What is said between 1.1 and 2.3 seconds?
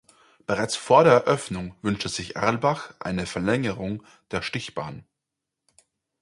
Eröffnung wünschte